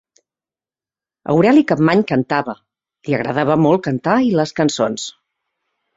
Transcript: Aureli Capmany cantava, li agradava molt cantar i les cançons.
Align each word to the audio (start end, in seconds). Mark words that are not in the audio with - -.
Aureli 1.33 1.63
Capmany 1.73 2.01
cantava, 2.13 2.57
li 3.11 3.17
agradava 3.19 3.61
molt 3.67 3.87
cantar 3.89 4.17
i 4.31 4.37
les 4.41 4.59
cançons. 4.61 5.05